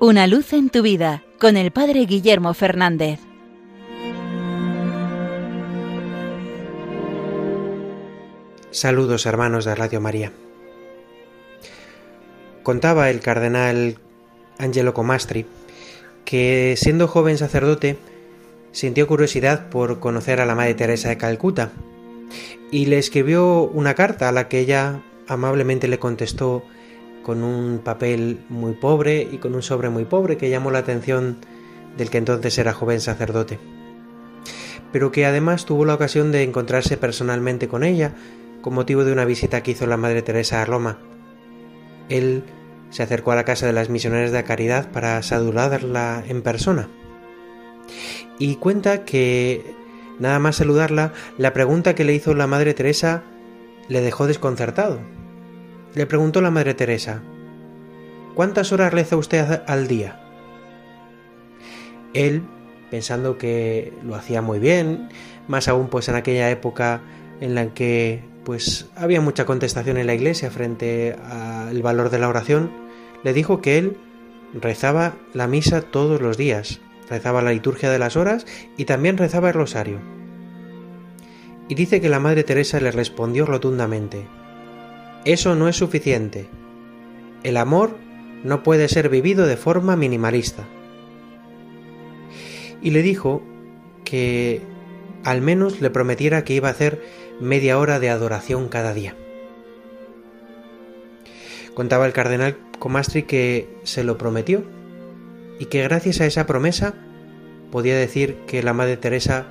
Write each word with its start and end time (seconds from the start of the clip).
Una 0.00 0.28
luz 0.28 0.52
en 0.52 0.70
tu 0.70 0.82
vida 0.82 1.24
con 1.40 1.56
el 1.56 1.72
Padre 1.72 2.06
Guillermo 2.06 2.54
Fernández. 2.54 3.18
Saludos 8.70 9.26
hermanos 9.26 9.64
de 9.64 9.74
Radio 9.74 10.00
María. 10.00 10.30
Contaba 12.62 13.10
el 13.10 13.18
cardenal 13.18 13.98
Angelo 14.58 14.94
Comastri 14.94 15.46
que 16.24 16.76
siendo 16.76 17.08
joven 17.08 17.36
sacerdote 17.36 17.98
sintió 18.70 19.08
curiosidad 19.08 19.68
por 19.68 19.98
conocer 19.98 20.40
a 20.40 20.46
la 20.46 20.54
Madre 20.54 20.74
Teresa 20.74 21.08
de 21.08 21.18
Calcuta 21.18 21.72
y 22.70 22.86
le 22.86 22.98
escribió 22.98 23.62
una 23.62 23.94
carta 23.94 24.28
a 24.28 24.32
la 24.32 24.46
que 24.46 24.60
ella 24.60 25.02
amablemente 25.26 25.88
le 25.88 25.98
contestó 25.98 26.62
con 27.28 27.44
un 27.44 27.80
papel 27.84 28.40
muy 28.48 28.72
pobre 28.72 29.28
y 29.30 29.36
con 29.36 29.54
un 29.54 29.60
sobre 29.60 29.90
muy 29.90 30.06
pobre 30.06 30.38
que 30.38 30.48
llamó 30.48 30.70
la 30.70 30.78
atención 30.78 31.36
del 31.98 32.08
que 32.08 32.16
entonces 32.16 32.56
era 32.56 32.72
joven 32.72 33.02
sacerdote, 33.02 33.58
pero 34.92 35.12
que 35.12 35.26
además 35.26 35.66
tuvo 35.66 35.84
la 35.84 35.92
ocasión 35.92 36.32
de 36.32 36.42
encontrarse 36.42 36.96
personalmente 36.96 37.68
con 37.68 37.84
ella 37.84 38.14
con 38.62 38.72
motivo 38.72 39.04
de 39.04 39.12
una 39.12 39.26
visita 39.26 39.62
que 39.62 39.72
hizo 39.72 39.86
la 39.86 39.98
Madre 39.98 40.22
Teresa 40.22 40.62
a 40.62 40.64
Roma. 40.64 41.00
Él 42.08 42.44
se 42.88 43.02
acercó 43.02 43.32
a 43.32 43.36
la 43.36 43.44
casa 43.44 43.66
de 43.66 43.74
las 43.74 43.90
misioneras 43.90 44.30
de 44.30 44.38
la 44.38 44.44
caridad 44.44 44.90
para 44.90 45.22
saludarla 45.22 46.24
en 46.26 46.40
persona. 46.40 46.88
Y 48.38 48.56
cuenta 48.56 49.04
que, 49.04 49.74
nada 50.18 50.38
más 50.38 50.56
saludarla, 50.56 51.12
la 51.36 51.52
pregunta 51.52 51.94
que 51.94 52.04
le 52.04 52.14
hizo 52.14 52.32
la 52.32 52.46
Madre 52.46 52.72
Teresa 52.72 53.22
le 53.88 54.00
dejó 54.00 54.26
desconcertado. 54.26 55.17
Le 55.94 56.06
preguntó 56.06 56.40
la 56.40 56.50
Madre 56.50 56.74
Teresa, 56.74 57.22
¿cuántas 58.34 58.72
horas 58.72 58.92
reza 58.92 59.16
usted 59.16 59.62
al 59.66 59.88
día? 59.88 60.20
Él, 62.12 62.42
pensando 62.90 63.38
que 63.38 63.92
lo 64.04 64.14
hacía 64.14 64.42
muy 64.42 64.58
bien, 64.58 65.08
más 65.48 65.66
aún 65.66 65.88
pues 65.88 66.08
en 66.08 66.14
aquella 66.14 66.50
época 66.50 67.00
en 67.40 67.54
la 67.54 67.72
que 67.72 68.22
pues 68.44 68.88
había 68.96 69.20
mucha 69.20 69.44
contestación 69.44 69.96
en 69.96 70.06
la 70.06 70.14
iglesia 70.14 70.50
frente 70.50 71.16
al 71.30 71.82
valor 71.82 72.10
de 72.10 72.18
la 72.18 72.28
oración, 72.28 72.70
le 73.24 73.32
dijo 73.32 73.60
que 73.60 73.78
él 73.78 73.96
rezaba 74.54 75.14
la 75.34 75.46
misa 75.46 75.82
todos 75.82 76.20
los 76.20 76.36
días, 76.36 76.80
rezaba 77.08 77.42
la 77.42 77.52
liturgia 77.52 77.90
de 77.90 77.98
las 77.98 78.16
horas 78.16 78.46
y 78.76 78.84
también 78.84 79.18
rezaba 79.18 79.48
el 79.48 79.54
rosario. 79.54 80.00
Y 81.68 81.74
dice 81.74 82.00
que 82.00 82.08
la 82.08 82.20
Madre 82.20 82.44
Teresa 82.44 82.80
le 82.80 82.90
respondió 82.90 83.44
rotundamente, 83.44 84.26
eso 85.24 85.54
no 85.54 85.68
es 85.68 85.76
suficiente. 85.76 86.48
El 87.42 87.56
amor 87.56 87.96
no 88.44 88.62
puede 88.62 88.88
ser 88.88 89.08
vivido 89.08 89.46
de 89.46 89.56
forma 89.56 89.96
minimalista. 89.96 90.64
Y 92.82 92.90
le 92.90 93.02
dijo 93.02 93.42
que 94.04 94.62
al 95.24 95.42
menos 95.42 95.80
le 95.80 95.90
prometiera 95.90 96.44
que 96.44 96.54
iba 96.54 96.68
a 96.68 96.72
hacer 96.72 97.02
media 97.40 97.78
hora 97.78 98.00
de 98.00 98.10
adoración 98.10 98.68
cada 98.68 98.94
día. 98.94 99.16
Contaba 101.74 102.06
el 102.06 102.12
cardenal 102.12 102.56
Comastri 102.78 103.24
que 103.24 103.68
se 103.82 104.04
lo 104.04 104.18
prometió 104.18 104.64
y 105.58 105.66
que 105.66 105.82
gracias 105.82 106.20
a 106.20 106.26
esa 106.26 106.46
promesa 106.46 106.94
podía 107.70 107.96
decir 107.96 108.36
que 108.46 108.62
la 108.62 108.72
Madre 108.72 108.96
Teresa 108.96 109.46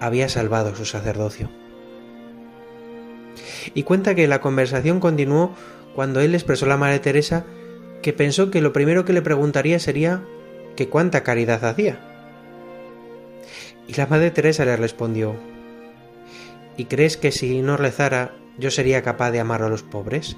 había 0.00 0.28
salvado 0.28 0.74
su 0.74 0.84
sacerdocio. 0.84 1.50
Y 3.74 3.82
cuenta 3.82 4.14
que 4.14 4.28
la 4.28 4.40
conversación 4.40 5.00
continuó 5.00 5.54
cuando 5.94 6.20
él 6.20 6.34
expresó 6.34 6.66
a 6.66 6.68
la 6.68 6.76
Madre 6.76 6.98
Teresa 6.98 7.44
que 8.02 8.12
pensó 8.12 8.50
que 8.50 8.60
lo 8.60 8.72
primero 8.72 9.04
que 9.04 9.12
le 9.12 9.22
preguntaría 9.22 9.78
sería 9.78 10.22
que 10.76 10.88
cuánta 10.88 11.22
caridad 11.22 11.64
hacía. 11.64 12.00
Y 13.88 13.94
la 13.94 14.06
Madre 14.06 14.30
Teresa 14.30 14.64
le 14.64 14.76
respondió, 14.76 15.34
¿Y 16.76 16.84
crees 16.84 17.16
que 17.16 17.32
si 17.32 17.60
no 17.62 17.76
rezara 17.76 18.34
yo 18.58 18.70
sería 18.70 19.02
capaz 19.02 19.32
de 19.32 19.40
amar 19.40 19.62
a 19.62 19.68
los 19.68 19.82
pobres? 19.82 20.36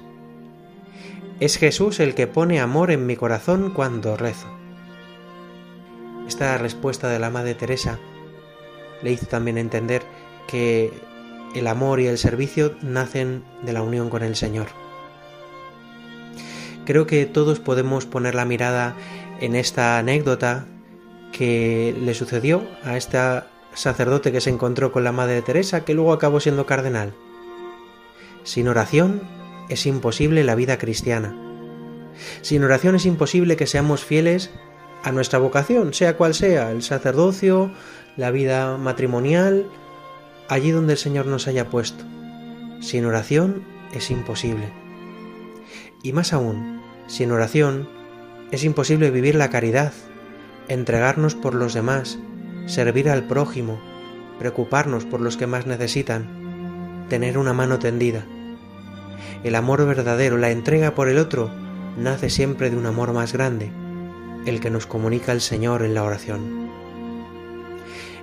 Es 1.39 1.57
Jesús 1.57 1.99
el 1.99 2.15
que 2.15 2.27
pone 2.27 2.59
amor 2.59 2.91
en 2.91 3.05
mi 3.05 3.15
corazón 3.15 3.71
cuando 3.71 4.17
rezo. 4.17 4.47
Esta 6.27 6.57
respuesta 6.57 7.09
de 7.09 7.19
la 7.19 7.29
Madre 7.29 7.55
Teresa 7.55 7.99
le 9.03 9.11
hizo 9.11 9.25
también 9.25 9.57
entender 9.57 10.01
que 10.47 10.91
el 11.55 11.67
amor 11.67 11.99
y 11.99 12.07
el 12.07 12.17
servicio 12.17 12.75
nacen 12.81 13.43
de 13.63 13.73
la 13.73 13.81
unión 13.81 14.09
con 14.09 14.23
el 14.23 14.35
Señor. 14.35 14.67
Creo 16.85 17.05
que 17.05 17.25
todos 17.25 17.59
podemos 17.59 18.05
poner 18.05 18.35
la 18.35 18.45
mirada 18.45 18.95
en 19.39 19.55
esta 19.55 19.97
anécdota 19.97 20.65
que 21.31 21.95
le 21.99 22.13
sucedió 22.13 22.67
a 22.83 22.97
esta 22.97 23.47
sacerdote 23.73 24.31
que 24.31 24.41
se 24.41 24.49
encontró 24.49 24.91
con 24.91 25.03
la 25.03 25.11
Madre 25.11 25.41
Teresa, 25.41 25.85
que 25.85 25.93
luego 25.93 26.13
acabó 26.13 26.39
siendo 26.39 26.65
cardenal. 26.65 27.13
Sin 28.43 28.67
oración 28.67 29.21
es 29.69 29.85
imposible 29.85 30.43
la 30.43 30.55
vida 30.55 30.77
cristiana. 30.77 31.35
Sin 32.41 32.63
oración 32.63 32.95
es 32.95 33.05
imposible 33.05 33.55
que 33.55 33.67
seamos 33.67 34.03
fieles 34.03 34.51
a 35.03 35.11
nuestra 35.11 35.39
vocación, 35.39 35.93
sea 35.93 36.17
cual 36.17 36.33
sea, 36.33 36.71
el 36.71 36.83
sacerdocio, 36.83 37.71
la 38.17 38.31
vida 38.31 38.77
matrimonial, 38.77 39.65
allí 40.51 40.71
donde 40.71 40.93
el 40.93 40.99
Señor 40.99 41.27
nos 41.27 41.47
haya 41.47 41.69
puesto. 41.69 42.03
Sin 42.81 43.05
oración 43.05 43.63
es 43.93 44.11
imposible. 44.11 44.67
Y 46.03 46.11
más 46.11 46.33
aún, 46.33 46.81
sin 47.07 47.31
oración 47.31 47.87
es 48.51 48.65
imposible 48.65 49.11
vivir 49.11 49.35
la 49.35 49.49
caridad, 49.49 49.93
entregarnos 50.67 51.35
por 51.35 51.55
los 51.55 51.73
demás, 51.73 52.19
servir 52.65 53.09
al 53.09 53.29
prójimo, 53.29 53.79
preocuparnos 54.39 55.05
por 55.05 55.21
los 55.21 55.37
que 55.37 55.47
más 55.47 55.67
necesitan, 55.67 57.05
tener 57.07 57.37
una 57.37 57.53
mano 57.53 57.79
tendida. 57.79 58.25
El 59.45 59.55
amor 59.55 59.85
verdadero, 59.85 60.37
la 60.37 60.51
entrega 60.51 60.95
por 60.95 61.07
el 61.07 61.17
otro, 61.17 61.49
nace 61.97 62.29
siempre 62.29 62.69
de 62.69 62.75
un 62.75 62.87
amor 62.87 63.13
más 63.13 63.31
grande, 63.31 63.71
el 64.45 64.59
que 64.59 64.69
nos 64.69 64.85
comunica 64.85 65.31
el 65.31 65.39
Señor 65.39 65.81
en 65.81 65.93
la 65.93 66.03
oración. 66.03 66.69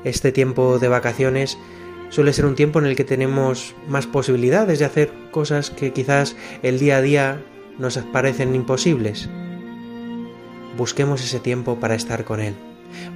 Este 0.05 0.31
tiempo 0.31 0.79
de 0.79 0.89
vacaciones 0.89 1.57
suele 2.11 2.33
ser 2.33 2.47
un 2.47 2.55
tiempo 2.55 2.79
en 2.79 2.87
el 2.87 2.97
que 2.97 3.05
tenemos 3.05 3.75
más 3.87 4.07
posibilidades 4.07 4.79
de 4.79 4.85
hacer 4.85 5.13
cosas 5.31 5.71
que 5.71 5.93
quizás 5.93 6.37
el 6.63 6.79
día 6.79 6.99
a 6.99 7.03
día 7.03 7.43
nos 7.79 7.99
parecen 7.99 8.55
imposibles. 8.55 9.29
Busquemos 10.77 11.23
ese 11.23 11.41
tiempo 11.41 11.81
para 11.81 11.95
estar 11.95 12.25
con 12.25 12.41
Él. 12.41 12.55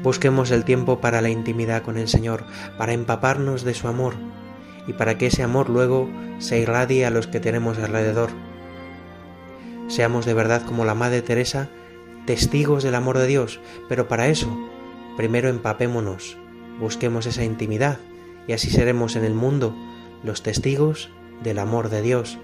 Busquemos 0.02 0.50
el 0.50 0.64
tiempo 0.64 1.00
para 1.00 1.20
la 1.20 1.31
intimidad 1.31 1.82
con 1.82 1.97
el 1.97 2.08
Señor, 2.08 2.44
para 2.76 2.92
empaparnos 2.92 3.64
de 3.64 3.75
su 3.75 3.88
amor 3.88 4.14
y 4.86 4.92
para 4.92 5.16
que 5.16 5.26
ese 5.26 5.42
amor 5.42 5.70
luego 5.70 6.10
se 6.38 6.58
irradie 6.58 7.06
a 7.06 7.10
los 7.10 7.26
que 7.26 7.41
tenemos 7.41 7.78
alrededor. 7.78 8.31
Seamos 9.88 10.26
de 10.26 10.34
verdad 10.34 10.62
como 10.62 10.84
la 10.84 10.94
Madre 10.94 11.22
Teresa, 11.22 11.69
testigos 12.26 12.82
del 12.82 12.94
amor 12.94 13.19
de 13.19 13.26
Dios, 13.26 13.60
pero 13.88 14.08
para 14.08 14.28
eso, 14.28 14.54
primero 15.16 15.48
empapémonos, 15.48 16.36
busquemos 16.78 17.26
esa 17.26 17.44
intimidad 17.44 17.98
y 18.47 18.53
así 18.53 18.70
seremos 18.70 19.16
en 19.16 19.25
el 19.25 19.34
mundo 19.34 19.75
los 20.22 20.42
testigos 20.42 21.10
del 21.42 21.58
amor 21.58 21.88
de 21.88 22.03
Dios, 22.03 22.38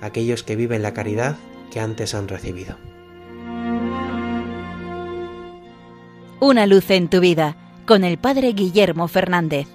aquellos 0.00 0.42
que 0.42 0.56
viven 0.56 0.82
la 0.82 0.94
caridad 0.94 1.36
que 1.70 1.80
antes 1.80 2.14
han 2.14 2.28
recibido. 2.28 2.76
Una 6.40 6.66
luz 6.66 6.90
en 6.90 7.08
tu 7.08 7.20
vida 7.20 7.56
con 7.86 8.04
el 8.04 8.18
Padre 8.18 8.52
Guillermo 8.52 9.08
Fernández. 9.08 9.68